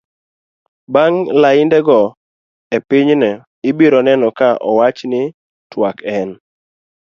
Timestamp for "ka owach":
4.37-4.99